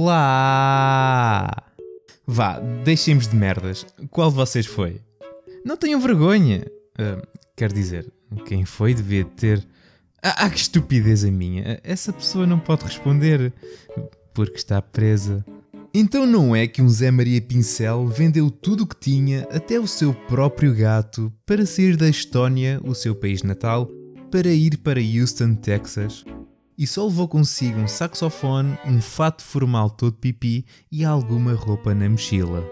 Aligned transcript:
Olá! 0.00 1.50
Vá, 2.24 2.60
deixemos 2.84 3.26
de 3.26 3.34
merdas. 3.34 3.84
Qual 4.12 4.30
de 4.30 4.36
vocês 4.36 4.64
foi? 4.64 5.00
Não 5.64 5.76
tenham 5.76 6.00
vergonha. 6.00 6.64
Uh, 6.96 7.66
dizer, 7.74 8.08
quem 8.46 8.64
foi 8.64 8.94
devia 8.94 9.24
ter. 9.24 9.66
Ah, 10.22 10.44
ah, 10.44 10.50
que 10.50 10.56
estupidez 10.56 11.24
a 11.24 11.32
minha. 11.32 11.80
Essa 11.82 12.12
pessoa 12.12 12.46
não 12.46 12.60
pode 12.60 12.84
responder 12.84 13.52
porque 14.32 14.58
está 14.58 14.80
presa. 14.80 15.44
Então 15.92 16.24
não 16.24 16.54
é 16.54 16.68
que 16.68 16.80
um 16.80 16.88
Zé 16.88 17.10
Maria 17.10 17.42
Pincel 17.42 18.06
vendeu 18.06 18.52
tudo 18.52 18.84
o 18.84 18.86
que 18.86 19.00
tinha, 19.00 19.48
até 19.50 19.80
o 19.80 19.88
seu 19.88 20.14
próprio 20.14 20.72
gato, 20.76 21.32
para 21.44 21.66
sair 21.66 21.96
da 21.96 22.08
Estónia, 22.08 22.80
o 22.84 22.94
seu 22.94 23.16
país 23.16 23.42
natal, 23.42 23.90
para 24.30 24.48
ir 24.48 24.78
para 24.78 25.00
Houston, 25.00 25.56
Texas, 25.56 26.24
e 26.78 26.86
só 26.86 27.04
levou 27.04 27.26
consigo 27.26 27.80
um 27.80 27.88
saxofone, 27.88 28.78
um 28.86 29.00
fato 29.00 29.42
formal 29.42 29.90
todo 29.90 30.12
pipi 30.12 30.64
e 30.92 31.04
alguma 31.04 31.52
roupa 31.54 31.92
na 31.92 32.08
mochila. 32.08 32.64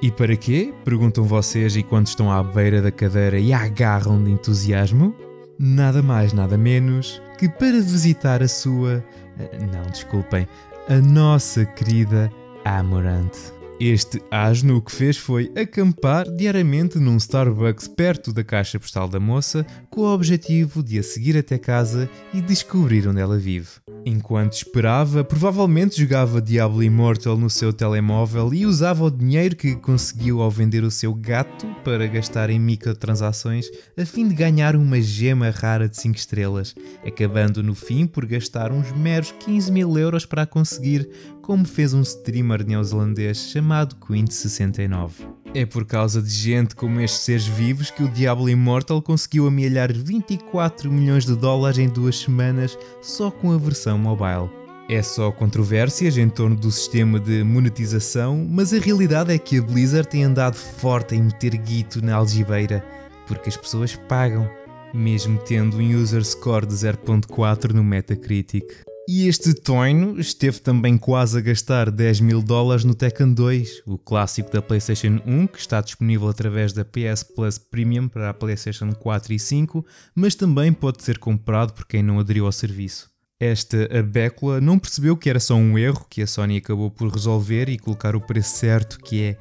E 0.00 0.10
para 0.10 0.36
quê? 0.36 0.72
Perguntam 0.84 1.24
vocês 1.24 1.74
enquanto 1.76 2.08
estão 2.08 2.30
à 2.30 2.42
beira 2.42 2.80
da 2.80 2.92
cadeira 2.92 3.38
e 3.38 3.52
agarram 3.52 4.22
de 4.22 4.30
entusiasmo? 4.30 5.14
Nada 5.58 6.02
mais, 6.02 6.32
nada 6.32 6.56
menos 6.56 7.20
que 7.38 7.48
para 7.48 7.80
visitar 7.80 8.42
a 8.42 8.48
sua. 8.48 9.04
Eh, 9.38 9.58
não, 9.72 9.82
desculpem, 9.90 10.46
a 10.88 10.96
nossa 10.96 11.64
querida 11.64 12.30
Amorante. 12.64 13.53
Este 13.80 14.22
asno 14.30 14.76
o 14.76 14.80
que 14.80 14.92
fez 14.92 15.16
foi 15.16 15.50
acampar 15.56 16.30
diariamente 16.30 16.96
num 16.96 17.16
Starbucks 17.16 17.88
perto 17.88 18.32
da 18.32 18.44
caixa 18.44 18.78
postal 18.78 19.08
da 19.08 19.18
moça, 19.18 19.66
com 19.90 20.02
o 20.02 20.14
objetivo 20.14 20.80
de 20.80 21.00
a 21.00 21.02
seguir 21.02 21.36
até 21.36 21.58
casa 21.58 22.08
e 22.32 22.40
descobrir 22.40 23.08
onde 23.08 23.20
ela 23.20 23.36
vive. 23.36 23.66
Enquanto 24.06 24.52
esperava, 24.52 25.24
provavelmente 25.24 26.00
jogava 26.00 26.40
Diablo 26.40 26.84
Immortal 26.84 27.36
no 27.36 27.50
seu 27.50 27.72
telemóvel 27.72 28.54
e 28.54 28.64
usava 28.64 29.04
o 29.04 29.10
dinheiro 29.10 29.56
que 29.56 29.74
conseguiu 29.74 30.40
ao 30.40 30.50
vender 30.50 30.84
o 30.84 30.90
seu 30.90 31.12
gato 31.12 31.66
para 31.82 32.06
gastar 32.06 32.50
em 32.50 32.60
microtransações 32.60 33.66
a 33.98 34.04
fim 34.04 34.28
de 34.28 34.34
ganhar 34.34 34.76
uma 34.76 35.00
gema 35.00 35.50
rara 35.50 35.88
de 35.88 35.96
5 35.96 36.16
estrelas, 36.16 36.74
acabando 37.04 37.62
no 37.62 37.74
fim 37.74 38.06
por 38.06 38.24
gastar 38.24 38.70
uns 38.70 38.92
meros 38.92 39.32
15 39.40 39.72
mil 39.72 39.98
euros 39.98 40.24
para 40.24 40.42
a 40.42 40.46
conseguir, 40.46 41.08
como 41.44 41.66
fez 41.66 41.92
um 41.92 42.00
streamer 42.00 42.66
neozelandês 42.66 43.50
chamado 43.50 43.96
Quint69. 43.96 45.10
É 45.52 45.66
por 45.66 45.84
causa 45.84 46.22
de 46.22 46.30
gente 46.30 46.74
como 46.74 46.98
estes 47.02 47.20
seres 47.20 47.46
vivos 47.46 47.90
que 47.90 48.02
o 48.02 48.08
Diablo 48.08 48.48
Immortal 48.48 49.02
conseguiu 49.02 49.46
amealhar 49.46 49.92
24 49.92 50.90
milhões 50.90 51.26
de 51.26 51.36
dólares 51.36 51.78
em 51.78 51.86
duas 51.86 52.18
semanas 52.18 52.78
só 53.02 53.30
com 53.30 53.52
a 53.52 53.58
versão 53.58 53.98
mobile. 53.98 54.50
É 54.88 55.02
só 55.02 55.30
controvérsias 55.30 56.16
em 56.16 56.30
torno 56.30 56.56
do 56.56 56.70
sistema 56.70 57.20
de 57.20 57.44
monetização, 57.44 58.46
mas 58.50 58.72
a 58.72 58.78
realidade 58.78 59.30
é 59.30 59.38
que 59.38 59.58
a 59.58 59.62
Blizzard 59.62 60.08
tem 60.08 60.24
andado 60.24 60.56
forte 60.56 61.14
em 61.14 61.24
meter 61.24 61.54
guito 61.58 62.02
na 62.02 62.16
algibeira, 62.16 62.82
porque 63.26 63.50
as 63.50 63.56
pessoas 63.56 63.94
pagam, 64.08 64.48
mesmo 64.94 65.38
tendo 65.40 65.76
um 65.76 66.02
user 66.02 66.24
score 66.24 66.64
de 66.64 66.74
0.4 66.74 67.72
no 67.72 67.84
Metacritic. 67.84 68.64
E 69.06 69.28
este 69.28 69.52
Toino 69.52 70.18
esteve 70.18 70.60
também 70.60 70.96
quase 70.96 71.36
a 71.36 71.40
gastar 71.42 71.90
10 71.90 72.20
mil 72.20 72.40
dólares 72.40 72.84
no 72.84 72.94
Tekken 72.94 73.34
2, 73.34 73.82
o 73.84 73.98
clássico 73.98 74.50
da 74.50 74.62
PlayStation 74.62 75.20
1, 75.26 75.46
que 75.46 75.58
está 75.58 75.82
disponível 75.82 76.26
através 76.26 76.72
da 76.72 76.86
PS 76.86 77.22
Plus 77.22 77.58
Premium 77.58 78.08
para 78.08 78.30
a 78.30 78.34
PlayStation 78.34 78.92
4 78.94 79.34
e 79.34 79.38
5, 79.38 79.84
mas 80.14 80.34
também 80.34 80.72
pode 80.72 81.02
ser 81.02 81.18
comprado 81.18 81.74
por 81.74 81.86
quem 81.86 82.02
não 82.02 82.18
aderiu 82.18 82.46
ao 82.46 82.52
serviço. 82.52 83.10
Esta 83.38 83.90
abécula 83.94 84.58
não 84.58 84.78
percebeu 84.78 85.18
que 85.18 85.28
era 85.28 85.38
só 85.38 85.54
um 85.54 85.76
erro 85.76 86.06
que 86.08 86.22
a 86.22 86.26
Sony 86.26 86.56
acabou 86.56 86.90
por 86.90 87.12
resolver 87.12 87.68
e 87.68 87.78
colocar 87.78 88.16
o 88.16 88.22
preço 88.22 88.56
certo, 88.56 88.98
que 89.00 89.22
é 89.22 89.38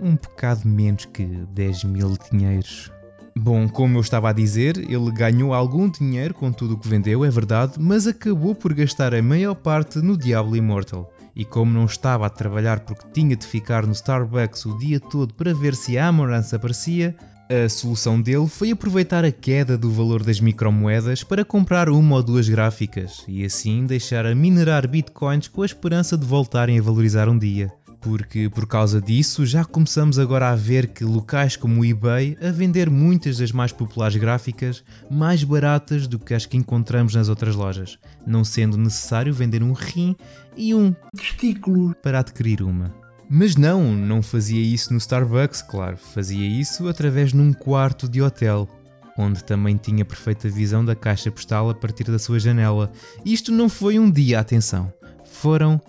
um 0.00 0.14
bocado 0.14 0.66
menos 0.66 1.04
que 1.04 1.26
10 1.26 1.84
mil 1.84 2.16
dinheiros. 2.30 2.93
Bom, 3.36 3.68
como 3.68 3.96
eu 3.96 4.00
estava 4.00 4.30
a 4.30 4.32
dizer, 4.32 4.78
ele 4.78 5.10
ganhou 5.10 5.52
algum 5.52 5.90
dinheiro 5.90 6.32
com 6.32 6.52
tudo 6.52 6.74
o 6.74 6.78
que 6.78 6.88
vendeu, 6.88 7.24
é 7.24 7.30
verdade, 7.30 7.74
mas 7.80 8.06
acabou 8.06 8.54
por 8.54 8.72
gastar 8.72 9.12
a 9.12 9.20
maior 9.20 9.56
parte 9.56 9.98
no 9.98 10.16
Diablo 10.16 10.56
Immortal. 10.56 11.12
E 11.34 11.44
como 11.44 11.72
não 11.72 11.84
estava 11.84 12.26
a 12.26 12.30
trabalhar 12.30 12.80
porque 12.80 13.08
tinha 13.12 13.34
de 13.34 13.44
ficar 13.44 13.86
no 13.86 13.92
Starbucks 13.92 14.64
o 14.66 14.78
dia 14.78 15.00
todo 15.00 15.34
para 15.34 15.52
ver 15.52 15.74
se 15.74 15.98
a 15.98 16.06
Amorance 16.06 16.54
aparecia, 16.54 17.16
a 17.50 17.68
solução 17.68 18.20
dele 18.20 18.46
foi 18.46 18.70
aproveitar 18.70 19.24
a 19.24 19.32
queda 19.32 19.76
do 19.76 19.90
valor 19.90 20.22
das 20.22 20.38
micromoedas 20.40 21.24
para 21.24 21.44
comprar 21.44 21.88
uma 21.88 22.14
ou 22.14 22.22
duas 22.22 22.48
gráficas 22.48 23.24
e 23.26 23.44
assim 23.44 23.84
deixar 23.84 24.24
a 24.24 24.34
minerar 24.34 24.86
bitcoins 24.86 25.48
com 25.48 25.62
a 25.62 25.66
esperança 25.66 26.16
de 26.16 26.24
voltarem 26.24 26.78
a 26.78 26.82
valorizar 26.82 27.28
um 27.28 27.36
dia 27.36 27.72
porque 28.04 28.50
por 28.50 28.66
causa 28.66 29.00
disso 29.00 29.46
já 29.46 29.64
começamos 29.64 30.18
agora 30.18 30.50
a 30.50 30.54
ver 30.54 30.88
que 30.88 31.02
locais 31.02 31.56
como 31.56 31.80
o 31.80 31.84
eBay 31.86 32.36
a 32.46 32.50
vender 32.50 32.90
muitas 32.90 33.38
das 33.38 33.50
mais 33.50 33.72
populares 33.72 34.14
gráficas 34.14 34.84
mais 35.10 35.42
baratas 35.42 36.06
do 36.06 36.18
que 36.18 36.34
as 36.34 36.44
que 36.44 36.58
encontramos 36.58 37.14
nas 37.14 37.30
outras 37.30 37.56
lojas, 37.56 37.98
não 38.26 38.44
sendo 38.44 38.76
necessário 38.76 39.32
vender 39.32 39.62
um 39.62 39.72
rim 39.72 40.14
e 40.54 40.74
um 40.74 40.94
testículo 41.16 41.94
para 42.02 42.18
adquirir 42.18 42.62
uma. 42.62 42.94
Mas 43.26 43.56
não, 43.56 43.94
não 43.94 44.22
fazia 44.22 44.60
isso 44.60 44.92
no 44.92 44.98
Starbucks, 44.98 45.62
claro, 45.62 45.96
fazia 45.96 46.46
isso 46.46 46.86
através 46.86 47.32
num 47.32 47.54
quarto 47.54 48.06
de 48.06 48.20
hotel, 48.20 48.68
onde 49.16 49.42
também 49.42 49.78
tinha 49.78 50.04
perfeita 50.04 50.46
visão 50.46 50.84
da 50.84 50.94
caixa 50.94 51.30
postal 51.30 51.70
a 51.70 51.74
partir 51.74 52.04
da 52.04 52.18
sua 52.18 52.38
janela. 52.38 52.92
Isto 53.24 53.50
não 53.50 53.70
foi 53.70 53.98
um 53.98 54.10
dia, 54.10 54.40
atenção, 54.40 54.92
foram 55.24 55.80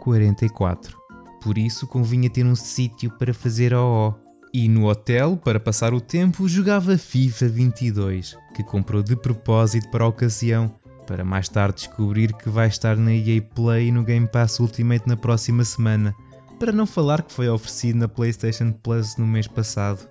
44 0.00 1.03
por 1.44 1.58
isso 1.58 1.86
convinha 1.86 2.30
ter 2.30 2.46
um 2.46 2.56
sítio 2.56 3.10
para 3.10 3.34
fazer 3.34 3.74
OO. 3.74 4.14
E 4.50 4.66
no 4.66 4.88
hotel, 4.88 5.36
para 5.36 5.60
passar 5.60 5.92
o 5.92 6.00
tempo, 6.00 6.48
jogava 6.48 6.96
FIFA 6.96 7.48
22, 7.48 8.38
que 8.54 8.64
comprou 8.64 9.02
de 9.02 9.14
propósito 9.14 9.90
para 9.90 10.04
a 10.04 10.08
ocasião, 10.08 10.74
para 11.06 11.22
mais 11.22 11.46
tarde 11.48 11.74
descobrir 11.74 12.32
que 12.32 12.48
vai 12.48 12.68
estar 12.68 12.96
na 12.96 13.12
EA 13.12 13.42
Play 13.42 13.88
e 13.88 13.92
no 13.92 14.02
Game 14.02 14.26
Pass 14.26 14.58
Ultimate 14.58 15.06
na 15.06 15.18
próxima 15.18 15.64
semana, 15.64 16.14
para 16.58 16.72
não 16.72 16.86
falar 16.86 17.20
que 17.20 17.32
foi 17.32 17.48
oferecido 17.48 17.98
na 17.98 18.08
PlayStation 18.08 18.72
Plus 18.72 19.16
no 19.18 19.26
mês 19.26 19.46
passado. 19.46 20.08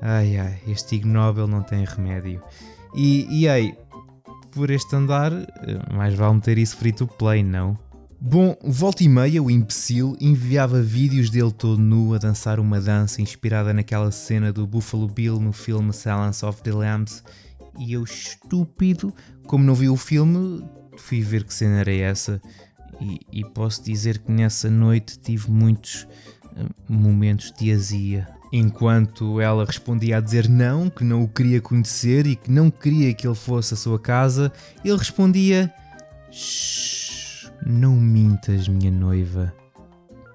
Ai 0.00 0.36
ai, 0.36 0.60
este 0.68 0.94
ignóbil 0.94 1.48
não 1.48 1.62
tem 1.62 1.84
remédio. 1.84 2.40
E, 2.94 3.44
e 3.44 3.74
por 4.52 4.70
este 4.70 4.94
andar, 4.94 5.32
eh, 5.32 5.92
mais 5.92 6.14
vale 6.14 6.34
meter 6.34 6.58
isso 6.58 6.76
free 6.76 6.92
to 6.92 7.08
play, 7.08 7.42
não? 7.42 7.76
Bom, 8.26 8.56
volta 8.64 9.04
e 9.04 9.08
meia 9.08 9.42
o 9.42 9.50
imbecil 9.50 10.16
enviava 10.18 10.80
vídeos 10.80 11.28
dele 11.28 11.52
todo 11.52 11.78
nu 11.78 12.14
a 12.14 12.18
dançar 12.18 12.58
uma 12.58 12.80
dança 12.80 13.20
inspirada 13.20 13.74
naquela 13.74 14.10
cena 14.10 14.50
do 14.50 14.66
Buffalo 14.66 15.06
Bill 15.06 15.38
no 15.38 15.52
filme 15.52 15.92
Silence 15.92 16.42
of 16.42 16.62
the 16.62 16.72
Lambs. 16.72 17.22
E 17.78 17.92
eu 17.92 18.02
estúpido, 18.02 19.12
como 19.46 19.62
não 19.62 19.74
vi 19.74 19.90
o 19.90 19.96
filme, 19.98 20.64
fui 20.96 21.20
ver 21.20 21.44
que 21.44 21.52
cena 21.52 21.80
era 21.80 21.92
essa. 21.92 22.40
E, 22.98 23.20
e 23.30 23.44
posso 23.44 23.84
dizer 23.84 24.16
que 24.16 24.32
nessa 24.32 24.70
noite 24.70 25.18
tive 25.18 25.50
muitos 25.50 26.04
uh, 26.56 26.74
momentos 26.88 27.52
de 27.52 27.70
azia. 27.70 28.26
Enquanto 28.50 29.38
ela 29.38 29.66
respondia 29.66 30.16
a 30.16 30.20
dizer 30.20 30.48
não, 30.48 30.88
que 30.88 31.04
não 31.04 31.22
o 31.24 31.28
queria 31.28 31.60
conhecer 31.60 32.26
e 32.26 32.36
que 32.36 32.50
não 32.50 32.70
queria 32.70 33.12
que 33.12 33.26
ele 33.26 33.34
fosse 33.34 33.74
à 33.74 33.76
sua 33.76 33.98
casa, 33.98 34.50
ele 34.82 34.96
respondia 34.96 35.70
Shhh 36.30 37.23
não 37.66 37.96
mintas, 37.96 38.68
minha 38.68 38.90
noiva. 38.90 39.54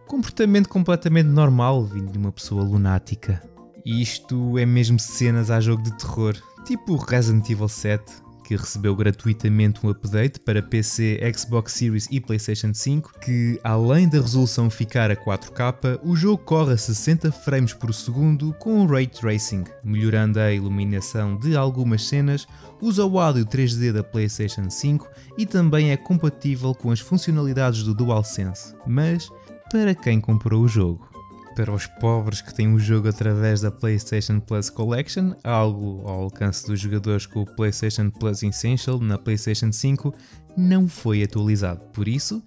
Comportamento 0.07 0.67
completamente 0.67 1.28
normal 1.28 1.85
vindo 1.85 2.12
de 2.12 2.17
uma 2.17 2.31
pessoa 2.31 2.63
lunática. 2.63 3.41
Isto 3.85 4.57
é 4.57 4.66
mesmo 4.66 5.00
cenas 5.00 5.51
a 5.51 5.59
jogo 5.59 5.84
de 5.84 5.95
terror, 5.97 6.35
tipo 6.66 6.95
Resident 6.95 7.50
Evil 7.50 7.67
7, 7.67 8.03
que 8.50 8.56
recebeu 8.56 8.96
gratuitamente 8.96 9.86
um 9.86 9.92
update 9.92 10.40
para 10.40 10.59
PC, 10.59 11.20
Xbox 11.38 11.72
Series 11.72 12.08
e 12.09 12.20
PlayStation 12.20 12.73
5, 12.73 13.20
que 13.20 13.59
além 13.64 14.09
da 14.09 14.20
resolução 14.20 14.72
ficar 14.72 15.12
a 15.12 15.16
4K, 15.16 16.00
o 16.02 16.16
jogo 16.16 16.44
corre 16.44 16.73
a 16.73 16.78
60 16.78 17.32
frames 17.32 17.73
por 17.73 17.94
segundo 17.94 18.52
com 18.53 18.88
Ray 18.88 19.06
Tracing, 19.06 19.66
melhorando 19.84 20.40
a 20.40 20.52
iluminação 20.52 21.38
de 21.38 21.56
algumas 21.56 22.08
cenas, 22.08 22.47
usa 22.82 23.06
o 23.06 23.20
áudio 23.20 23.46
3D 23.46 23.91
da 23.91 24.03
PlayStation 24.03 24.68
5 24.68 25.08
e 25.38 25.46
também 25.46 25.91
é 25.91 25.97
compatível 25.97 26.73
com 26.73 26.90
as 26.90 27.00
funcionalidades 27.00 27.84
do 27.84 27.94
DualSense, 27.94 28.73
mas 28.88 29.29
para 29.70 29.94
quem 29.94 30.20
comprou 30.20 30.64
o 30.64 30.68
jogo 30.68 31.08
para 31.55 31.73
os 31.73 31.87
pobres 31.87 32.41
que 32.41 32.53
têm 32.53 32.73
o 32.73 32.79
jogo 32.79 33.09
através 33.09 33.61
da 33.61 33.72
PlayStation 33.72 34.40
Plus 34.40 34.69
Collection, 34.69 35.34
algo 35.43 36.01
ao 36.07 36.23
alcance 36.23 36.66
dos 36.66 36.79
jogadores 36.79 37.25
com 37.25 37.41
o 37.41 37.55
PlayStation 37.55 38.09
Plus 38.09 38.43
Essential 38.43 38.99
na 38.99 39.17
PlayStation 39.17 39.72
5, 39.72 40.13
não 40.55 40.87
foi 40.87 41.23
atualizado. 41.23 41.81
Por 41.93 42.07
isso, 42.07 42.43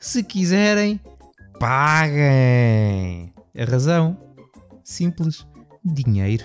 se 0.00 0.22
quiserem, 0.22 1.00
paguem! 1.58 3.32
A 3.56 3.64
razão? 3.64 4.16
Simples: 4.84 5.46
dinheiro. 5.84 6.44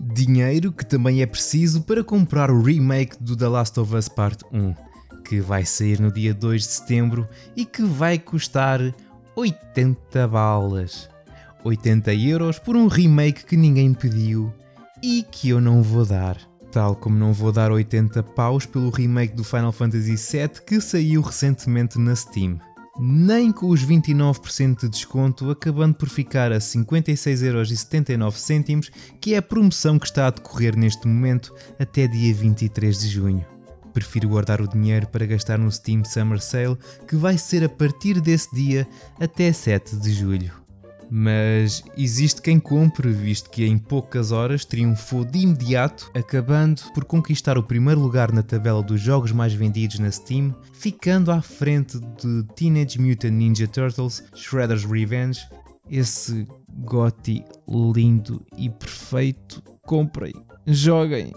Dinheiro 0.00 0.72
que 0.72 0.84
também 0.84 1.22
é 1.22 1.26
preciso 1.26 1.82
para 1.82 2.02
comprar 2.02 2.50
o 2.50 2.62
remake 2.62 3.22
do 3.22 3.36
The 3.36 3.48
Last 3.48 3.78
of 3.78 3.94
Us 3.94 4.08
Part 4.08 4.44
1 4.52 4.74
que 5.22 5.40
vai 5.40 5.64
sair 5.64 5.98
no 5.98 6.12
dia 6.12 6.34
2 6.34 6.60
de 6.60 6.68
setembro 6.68 7.26
e 7.56 7.64
que 7.64 7.82
vai 7.82 8.18
custar 8.18 8.80
80 9.34 10.28
balas. 10.28 11.08
80 11.64 12.12
euros 12.14 12.58
por 12.58 12.76
um 12.76 12.88
remake 12.88 13.44
que 13.44 13.56
ninguém 13.56 13.94
pediu 13.94 14.52
e 15.02 15.22
que 15.22 15.50
eu 15.50 15.60
não 15.60 15.80
vou 15.82 16.04
dar. 16.04 16.36
Tal 16.70 16.96
como 16.96 17.18
não 17.18 17.32
vou 17.32 17.50
dar 17.52 17.70
80 17.70 18.22
paus 18.22 18.64
pelo 18.64 18.88
remake 18.90 19.34
do 19.34 19.44
Final 19.44 19.72
Fantasy 19.72 20.16
VII 20.16 20.48
que 20.66 20.80
saiu 20.80 21.20
recentemente 21.20 21.98
na 21.98 22.16
Steam. 22.16 22.58
Nem 22.98 23.52
com 23.52 23.68
os 23.68 23.84
29% 23.84 24.80
de 24.82 24.88
desconto, 24.88 25.50
acabando 25.50 25.94
por 25.94 26.08
ficar 26.08 26.50
a 26.52 26.58
56,79€, 26.58 28.90
que 29.20 29.34
é 29.34 29.38
a 29.38 29.42
promoção 29.42 29.98
que 29.98 30.06
está 30.06 30.26
a 30.26 30.30
decorrer 30.30 30.76
neste 30.76 31.08
momento 31.08 31.54
até 31.78 32.06
dia 32.06 32.34
23 32.34 33.00
de 33.00 33.08
junho. 33.08 33.46
Prefiro 33.94 34.28
guardar 34.28 34.60
o 34.60 34.68
dinheiro 34.68 35.06
para 35.06 35.24
gastar 35.26 35.58
no 35.58 35.72
Steam 35.72 36.04
Summer 36.04 36.40
Sale, 36.40 36.76
que 37.06 37.16
vai 37.16 37.38
ser 37.38 37.64
a 37.64 37.68
partir 37.68 38.20
desse 38.20 38.54
dia 38.54 38.86
até 39.20 39.52
7 39.52 39.96
de 39.96 40.12
julho 40.12 40.61
mas 41.14 41.84
existe 41.94 42.40
quem 42.40 42.58
compre, 42.58 43.12
visto 43.12 43.50
que 43.50 43.66
em 43.66 43.76
poucas 43.76 44.32
horas 44.32 44.64
triunfou 44.64 45.26
de 45.26 45.40
imediato, 45.40 46.10
acabando 46.14 46.80
por 46.94 47.04
conquistar 47.04 47.58
o 47.58 47.62
primeiro 47.62 48.00
lugar 48.00 48.32
na 48.32 48.42
tabela 48.42 48.82
dos 48.82 48.98
jogos 48.98 49.30
mais 49.30 49.52
vendidos 49.52 49.98
na 49.98 50.10
Steam, 50.10 50.54
ficando 50.72 51.30
à 51.30 51.42
frente 51.42 52.00
de 52.00 52.44
Teenage 52.56 52.98
Mutant 52.98 53.34
Ninja 53.34 53.68
Turtles 53.68 54.24
Shredder's 54.34 54.86
Revenge. 54.86 55.38
Esse 55.90 56.48
GOTY 56.78 57.44
lindo 57.94 58.42
e 58.56 58.70
perfeito, 58.70 59.62
comprem, 59.82 60.32
joguem 60.66 61.30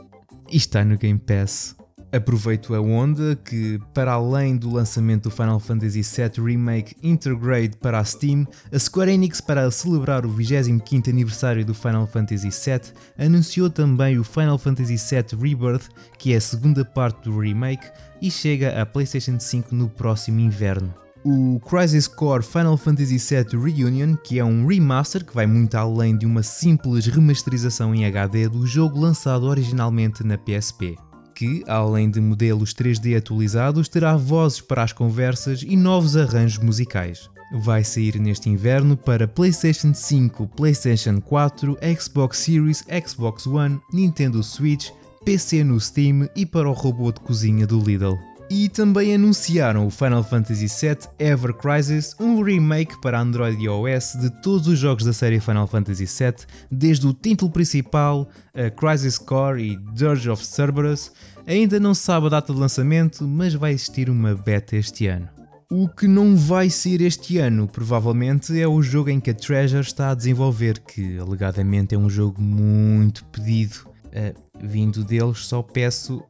e 0.49 0.55
está 0.55 0.85
no 0.85 0.97
Game 0.97 1.19
Pass. 1.19 1.75
Aproveito 2.15 2.73
a 2.73 2.79
onda 2.79 3.35
que, 3.35 3.77
para 3.93 4.13
além 4.13 4.55
do 4.55 4.71
lançamento 4.71 5.23
do 5.23 5.31
Final 5.31 5.59
Fantasy 5.59 6.01
VII 6.01 6.45
Remake 6.45 6.95
Intergrade 7.03 7.75
para 7.75 7.99
a 7.99 8.05
Steam, 8.05 8.47
a 8.71 8.79
Square 8.79 9.11
Enix, 9.11 9.41
para 9.41 9.69
celebrar 9.69 10.25
o 10.25 10.29
25º 10.29 11.09
aniversário 11.09 11.65
do 11.65 11.73
Final 11.73 12.07
Fantasy 12.07 12.47
VII, 12.47 12.93
anunciou 13.17 13.69
também 13.69 14.17
o 14.17 14.23
Final 14.23 14.57
Fantasy 14.57 14.95
VII 14.95 15.37
Rebirth, 15.37 15.89
que 16.17 16.31
é 16.31 16.37
a 16.37 16.41
segunda 16.41 16.85
parte 16.85 17.29
do 17.29 17.37
remake, 17.37 17.85
e 18.21 18.31
chega 18.31 18.81
à 18.81 18.85
PlayStation 18.85 19.37
5 19.37 19.75
no 19.75 19.89
próximo 19.89 20.39
inverno. 20.39 20.93
O 21.21 21.59
Crisis 21.59 22.07
Core 22.07 22.43
Final 22.43 22.77
Fantasy 22.77 23.17
VII 23.17 23.59
Reunion, 23.61 24.15
que 24.15 24.39
é 24.39 24.45
um 24.45 24.65
remaster 24.65 25.25
que 25.25 25.35
vai 25.35 25.45
muito 25.45 25.75
além 25.75 26.17
de 26.17 26.25
uma 26.25 26.43
simples 26.43 27.07
remasterização 27.07 27.93
em 27.93 28.05
HD 28.05 28.47
do 28.47 28.65
jogo 28.65 28.97
lançado 28.97 29.43
originalmente 29.47 30.23
na 30.23 30.37
PSP 30.37 30.95
que, 31.35 31.63
além 31.67 32.09
de 32.09 32.21
modelos 32.21 32.73
3D 32.73 33.17
atualizados, 33.17 33.89
terá 33.89 34.15
vozes 34.15 34.61
para 34.61 34.81
as 34.81 34.93
conversas 34.93 35.61
e 35.61 35.75
novos 35.75 36.15
arranjos 36.15 36.63
musicais. 36.63 37.29
Vai 37.51 37.83
sair 37.83 38.17
neste 38.19 38.49
inverno 38.49 38.97
para 38.97 39.27
PlayStation 39.27 39.93
5, 39.93 40.47
PlayStation 40.55 41.21
4, 41.21 41.77
Xbox 41.99 42.37
Series, 42.39 42.83
Xbox 43.05 43.45
One, 43.45 43.79
Nintendo 43.93 44.41
Switch, 44.41 44.89
PC 45.23 45.63
no 45.63 45.79
Steam 45.79 46.27
e 46.35 46.45
para 46.45 46.69
o 46.69 46.73
robô 46.73 47.11
de 47.11 47.19
cozinha 47.19 47.67
do 47.67 47.79
Lidl. 47.79 48.34
E 48.49 48.69
também 48.69 49.15
anunciaram 49.15 49.87
o 49.87 49.89
Final 49.89 50.23
Fantasy 50.23 50.67
VII 50.67 51.09
Ever 51.17 51.51
Crisis, 51.53 52.15
um 52.19 52.43
remake 52.43 53.01
para 53.01 53.19
Android 53.19 53.59
e 53.59 53.65
iOS 53.65 54.17
de 54.21 54.29
todos 54.29 54.67
os 54.67 54.77
jogos 54.77 55.03
da 55.03 55.13
série 55.13 55.39
Final 55.39 55.65
Fantasy 55.65 56.05
VII, 56.05 56.45
desde 56.69 57.07
o 57.07 57.13
título 57.13 57.51
principal, 57.51 58.29
Crisis 58.77 59.17
Core 59.17 59.71
e 59.71 59.77
Dirge 59.93 60.29
of 60.29 60.45
Cerberus. 60.45 61.11
Ainda 61.47 61.79
não 61.79 61.95
se 61.95 62.03
sabe 62.03 62.27
a 62.27 62.29
data 62.29 62.53
de 62.53 62.59
lançamento, 62.59 63.27
mas 63.27 63.55
vai 63.55 63.71
existir 63.71 64.11
uma 64.11 64.35
beta 64.35 64.75
este 64.75 65.07
ano. 65.07 65.27
O 65.71 65.87
que 65.87 66.07
não 66.07 66.35
vai 66.35 66.69
ser 66.69 67.01
este 67.01 67.39
ano, 67.39 67.67
provavelmente, 67.67 68.59
é 68.59 68.67
o 68.67 68.79
jogo 68.83 69.09
em 69.09 69.19
que 69.19 69.31
a 69.31 69.33
Treasure 69.33 69.81
está 69.81 70.11
a 70.11 70.15
desenvolver, 70.15 70.79
que 70.79 71.17
alegadamente 71.17 71.95
é 71.95 71.97
um 71.97 72.09
jogo 72.09 72.39
muito 72.39 73.25
pedido. 73.25 73.75
Uh, 74.05 74.33
vindo 74.63 75.03
deles, 75.03 75.39
só 75.39 75.63
peço 75.63 76.23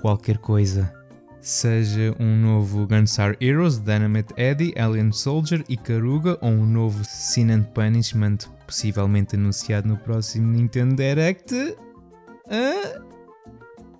qualquer 0.00 0.38
coisa 0.38 0.99
seja 1.40 2.14
um 2.18 2.36
novo 2.36 2.86
Gunstar 2.86 3.36
Heroes, 3.40 3.78
Dynamite 3.78 4.32
Eddie, 4.36 4.74
Alien 4.78 5.12
Soldier 5.12 5.64
e 5.68 5.76
Karuga 5.76 6.38
ou 6.40 6.50
um 6.50 6.66
novo 6.66 7.02
Sin 7.04 7.50
and 7.50 7.62
Punishment, 7.74 8.38
possivelmente 8.66 9.36
anunciado 9.36 9.88
no 9.88 9.96
próximo 9.96 10.52
Nintendo 10.52 10.96
Direct. 10.96 11.54
Ah, 12.48 13.00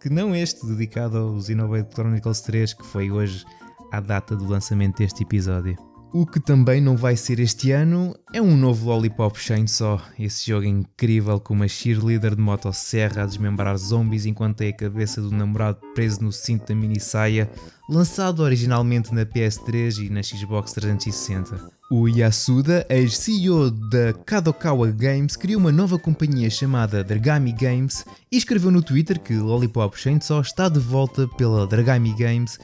que 0.01 0.09
não 0.09 0.35
este, 0.35 0.67
dedicado 0.67 1.19
ao 1.19 1.41
Xenoblade 1.41 1.89
Chronicles 1.95 2.41
3, 2.41 2.75
que 2.75 2.87
foi 2.87 3.11
hoje 3.11 3.45
a 3.93 4.01
data 4.01 4.37
do 4.37 4.47
lançamento 4.47 4.99
deste 4.99 5.23
episódio. 5.23 5.90
O 6.12 6.27
que 6.27 6.41
também 6.41 6.81
não 6.81 6.97
vai 6.97 7.15
ser 7.15 7.39
este 7.39 7.71
ano 7.71 8.17
é 8.33 8.43
um 8.43 8.57
novo 8.57 8.89
Lollipop 8.89 9.39
Chainsaw, 9.39 10.03
esse 10.19 10.45
jogo 10.45 10.67
incrível 10.67 11.39
com 11.39 11.55
uma 11.55 11.69
cheerleader 11.69 12.35
de 12.35 12.43
motosserra 12.43 13.23
a 13.23 13.27
desmembrar 13.27 13.77
zombies 13.79 14.27
enquanto 14.27 14.57
tem 14.57 14.71
a 14.71 14.77
cabeça 14.77 15.23
do 15.23 15.31
namorado 15.31 15.79
preso 15.95 16.21
no 16.21 16.33
cinto 16.33 16.67
da 16.67 16.75
mini 16.75 16.99
saia, 16.99 17.49
lançado 17.89 18.41
originalmente 18.41 19.15
na 19.15 19.25
PS3 19.25 20.07
e 20.07 20.11
na 20.11 20.21
Xbox 20.21 20.73
360. 20.73 21.71
O 21.93 22.09
Yasuda, 22.09 22.85
ex-CEO 22.91 23.71
da 23.71 24.12
Kadokawa 24.27 24.91
Games, 24.91 25.37
criou 25.37 25.61
uma 25.61 25.71
nova 25.71 25.97
companhia 25.97 26.51
chamada 26.51 27.05
Dragami 27.05 27.53
Games 27.53 28.05
e 28.33 28.37
escreveu 28.37 28.73
no 28.73 28.83
Twitter 28.83 29.21
que 29.21 29.35
Lollipop 29.35 29.97
Chainsaw 29.97 30.41
está 30.41 30.69
de 30.69 30.81
volta 30.81 31.29
pela 31.29 31.69
Dragami 31.69 32.12
Games. 32.15 32.59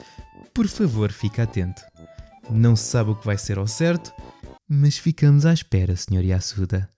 Por 0.53 0.67
favor, 0.67 1.13
fique 1.13 1.39
atento. 1.39 1.81
Não 2.49 2.75
se 2.75 2.85
sabe 2.85 3.11
o 3.11 3.15
que 3.15 3.25
vai 3.25 3.37
ser 3.37 3.57
ao 3.57 3.67
certo, 3.67 4.13
mas 4.69 4.97
ficamos 4.97 5.45
à 5.45 5.53
espera, 5.53 5.95
Sr. 5.95 6.23
Yasuda. 6.23 6.89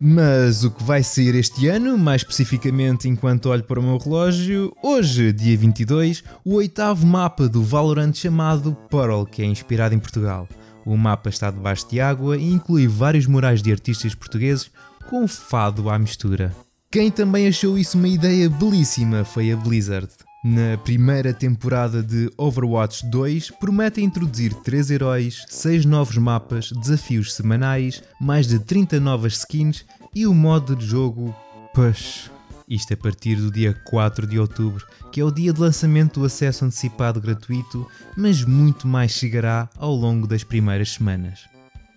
Mas 0.00 0.64
o 0.64 0.70
que 0.70 0.82
vai 0.82 1.02
sair 1.02 1.34
este 1.34 1.68
ano, 1.68 1.96
mais 1.96 2.20
especificamente 2.20 3.08
enquanto 3.08 3.46
olho 3.46 3.64
para 3.64 3.80
o 3.80 3.82
meu 3.82 3.96
relógio, 3.96 4.74
hoje, 4.82 5.32
dia 5.32 5.56
22, 5.56 6.22
o 6.44 6.54
oitavo 6.54 7.06
mapa 7.06 7.48
do 7.48 7.62
Valorant 7.62 8.12
chamado 8.12 8.76
Pearl, 8.90 9.24
que 9.24 9.40
é 9.42 9.46
inspirado 9.46 9.94
em 9.94 9.98
Portugal. 9.98 10.46
O 10.84 10.96
mapa 10.96 11.30
está 11.30 11.50
debaixo 11.50 11.88
de 11.88 12.00
água 12.00 12.36
e 12.36 12.52
inclui 12.52 12.86
vários 12.86 13.26
murais 13.26 13.62
de 13.62 13.72
artistas 13.72 14.14
portugueses 14.14 14.70
com 15.08 15.26
fado 15.26 15.88
à 15.88 15.98
mistura. 15.98 16.54
Quem 16.90 17.10
também 17.10 17.48
achou 17.48 17.78
isso 17.78 17.96
uma 17.96 18.08
ideia 18.08 18.50
belíssima 18.50 19.24
foi 19.24 19.50
a 19.50 19.56
Blizzard 19.56 20.08
na 20.44 20.76
primeira 20.76 21.32
temporada 21.32 22.02
de 22.02 22.30
Overwatch 22.36 23.06
2, 23.06 23.50
promete 23.52 24.02
introduzir 24.02 24.52
3 24.52 24.90
heróis, 24.90 25.42
6 25.48 25.86
novos 25.86 26.18
mapas, 26.18 26.70
desafios 26.70 27.32
semanais, 27.32 28.02
mais 28.20 28.46
de 28.46 28.58
30 28.58 29.00
novas 29.00 29.38
skins 29.38 29.86
e 30.14 30.26
o 30.26 30.34
modo 30.34 30.76
de 30.76 30.84
jogo 30.84 31.34
Push. 31.72 32.30
Isto 32.68 32.92
a 32.92 32.96
partir 32.96 33.36
do 33.36 33.50
dia 33.50 33.72
4 33.86 34.26
de 34.26 34.38
outubro, 34.38 34.86
que 35.10 35.18
é 35.18 35.24
o 35.24 35.30
dia 35.30 35.50
de 35.50 35.60
lançamento 35.60 36.20
do 36.20 36.26
acesso 36.26 36.66
antecipado 36.66 37.22
gratuito, 37.22 37.86
mas 38.14 38.44
muito 38.44 38.86
mais 38.86 39.12
chegará 39.12 39.70
ao 39.78 39.94
longo 39.94 40.26
das 40.26 40.44
primeiras 40.44 40.92
semanas. 40.92 41.40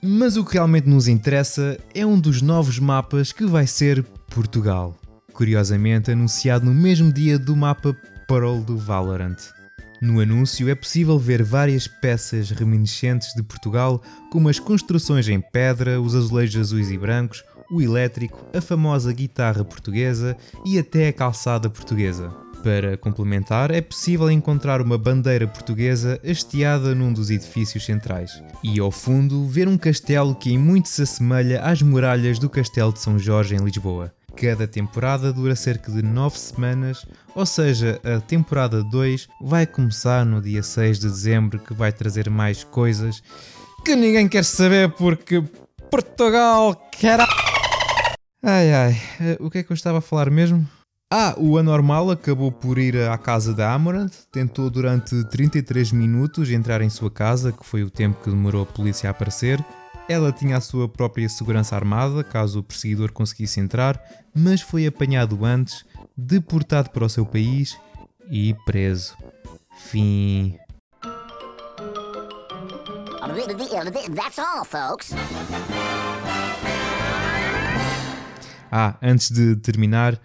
Mas 0.01 0.37
o 0.37 0.45
que 0.45 0.53
realmente 0.53 0.87
nos 0.87 1.09
interessa 1.09 1.77
é 1.93 2.05
um 2.05 2.17
dos 2.17 2.41
novos 2.41 2.79
mapas 2.79 3.33
que 3.33 3.45
vai 3.45 3.67
ser 3.67 4.03
Portugal. 4.29 4.95
Curiosamente 5.33 6.11
anunciado 6.11 6.65
no 6.65 6.73
mesmo 6.73 7.11
dia 7.11 7.37
do 7.37 7.55
mapa 7.55 7.95
Pearl 8.27 8.59
do 8.59 8.77
Valorant. 8.77 9.37
No 10.01 10.19
anúncio 10.19 10.69
é 10.69 10.75
possível 10.75 11.17
ver 11.17 11.41
várias 11.41 11.87
peças 11.87 12.51
reminiscentes 12.51 13.33
de 13.33 13.41
Portugal, 13.41 14.01
como 14.29 14.49
as 14.49 14.59
construções 14.59 15.27
em 15.29 15.39
pedra, 15.39 15.99
os 15.99 16.13
azulejos 16.13 16.59
azuis 16.59 16.91
e 16.91 16.97
brancos, 16.97 17.43
o 17.71 17.81
elétrico, 17.81 18.45
a 18.53 18.61
famosa 18.61 19.11
guitarra 19.13 19.63
portuguesa 19.63 20.35
e 20.65 20.77
até 20.77 21.07
a 21.07 21.13
calçada 21.13 21.69
portuguesa. 21.69 22.29
Para 22.63 22.97
complementar, 22.97 23.71
é 23.71 23.79
possível 23.79 24.29
encontrar 24.29 24.81
uma 24.81 24.97
bandeira 24.97 25.47
portuguesa 25.47 26.19
hasteada 26.27 26.93
num 26.93 27.13
dos 27.13 27.29
edifícios 27.29 27.85
centrais. 27.85 28.43
E 28.61 28.79
ao 28.79 28.91
fundo, 28.91 29.47
ver 29.47 29.67
um 29.67 29.77
castelo 29.77 30.35
que 30.35 30.51
em 30.51 30.57
muito 30.57 30.89
se 30.89 31.03
assemelha 31.03 31.61
às 31.61 31.81
muralhas 31.81 32.39
do 32.39 32.49
Castelo 32.49 32.91
de 32.91 32.99
São 32.99 33.17
Jorge 33.17 33.55
em 33.55 33.63
Lisboa. 33.63 34.13
Cada 34.39 34.67
temporada 34.67 35.33
dura 35.33 35.55
cerca 35.55 35.91
de 35.91 36.01
9 36.01 36.37
semanas, 36.37 37.05
ou 37.33 37.45
seja, 37.45 37.99
a 38.03 38.21
temporada 38.21 38.83
2 38.83 39.27
vai 39.41 39.65
começar 39.65 40.25
no 40.25 40.41
dia 40.41 40.61
6 40.61 40.99
de 40.99 41.07
dezembro, 41.07 41.59
que 41.59 41.73
vai 41.73 41.91
trazer 41.91 42.29
mais 42.29 42.63
coisas 42.63 43.21
que 43.87 43.95
ninguém 43.95 44.27
quer 44.27 44.43
saber 44.43 44.91
porque 44.91 45.41
Portugal 45.89 46.75
quer. 46.91 47.21
Ai 48.43 48.73
ai, 48.73 49.01
eh, 49.21 49.37
o 49.39 49.49
que 49.49 49.59
é 49.59 49.63
que 49.63 49.71
eu 49.71 49.75
estava 49.75 49.99
a 49.99 50.01
falar 50.01 50.29
mesmo? 50.29 50.67
Ah, 51.09 51.33
o 51.37 51.57
anormal 51.57 52.11
acabou 52.11 52.51
por 52.51 52.77
ir 52.77 52.97
à 52.97 53.17
casa 53.17 53.53
da 53.53 53.73
Amorant, 53.73 54.11
tentou 54.29 54.69
durante 54.69 55.23
33 55.29 55.93
minutos 55.93 56.51
entrar 56.51 56.81
em 56.81 56.89
sua 56.89 57.09
casa, 57.09 57.53
que 57.53 57.65
foi 57.65 57.81
o 57.81 57.89
tempo 57.89 58.21
que 58.21 58.29
demorou 58.29 58.63
a 58.63 58.65
polícia 58.65 59.09
a 59.09 59.11
aparecer, 59.11 59.63
ela 60.09 60.31
tinha 60.31 60.57
a 60.57 60.61
sua 60.61 60.87
própria 60.87 61.27
segurança 61.27 61.75
armada, 61.75 62.23
caso 62.23 62.59
o 62.59 62.63
perseguidor 62.63 63.11
conseguisse 63.11 63.59
entrar, 63.59 64.01
mas 64.33 64.61
foi 64.61 64.87
apanhado 64.87 65.43
antes, 65.43 65.85
deportado 66.15 66.89
para 66.89 67.05
o 67.05 67.09
seu 67.09 67.25
país 67.25 67.77
e 68.29 68.55
preso. 68.65 69.15
Fim. 69.77 70.57
That's 74.15 74.39
all, 74.39 74.65
folks. 74.65 75.11
Ah, 78.71 78.97
antes 79.01 79.31
de 79.31 79.55
terminar, 79.55 80.19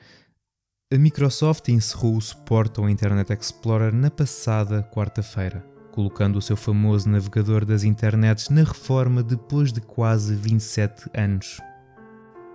a 0.93 0.99
Microsoft 0.99 1.69
encerrou 1.69 2.17
o 2.17 2.21
suporte 2.21 2.81
ao 2.81 2.89
Internet 2.89 3.33
Explorer 3.33 3.95
na 3.95 4.11
passada 4.11 4.83
quarta-feira, 4.83 5.65
colocando 5.93 6.37
o 6.37 6.43
seu 6.43 6.57
famoso 6.57 7.09
navegador 7.09 7.65
das 7.65 7.85
internets 7.85 8.49
na 8.49 8.65
reforma 8.65 9.23
depois 9.23 9.73
de 9.73 9.81
quase 9.81 10.35
27 10.35 11.09
anos. 11.15 11.61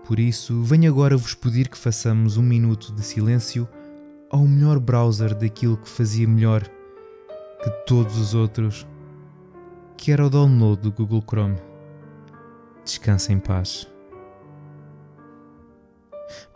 Por 0.06 0.20
isso, 0.20 0.64
venho 0.64 0.92
agora 0.92 1.16
vos 1.16 1.36
pedir 1.36 1.70
que 1.70 1.78
façamos 1.78 2.36
um 2.36 2.42
minuto 2.42 2.92
de 2.94 3.02
silêncio 3.02 3.68
ao 4.30 4.46
melhor 4.46 4.80
browser 4.80 5.34
daquilo 5.36 5.78
que 5.78 5.88
fazia 5.88 6.28
melhor 6.28 6.64
que 7.64 7.70
todos 7.86 8.18
os 8.18 8.34
outros, 8.34 8.88
que 9.96 10.12
era 10.12 10.26
o 10.26 10.30
download 10.30 10.82
do 10.82 10.92
Google 10.92 11.24
Chrome. 11.28 11.58
Descansa 12.84 13.34
em 13.34 13.40
paz. 13.40 13.88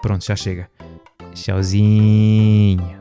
Pronto, 0.01 0.25
já 0.25 0.35
chega. 0.35 0.69
Tchauzinho. 1.33 3.00